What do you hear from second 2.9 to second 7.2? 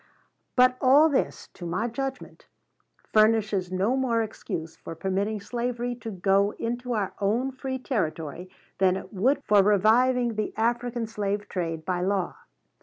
furnishes no more excuse for permitting slavery to go into our